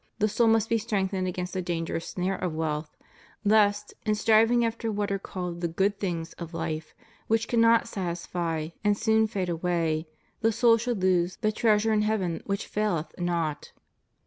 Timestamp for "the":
0.17-0.27, 1.53-1.61, 5.61-5.67, 10.39-10.51, 11.41-11.51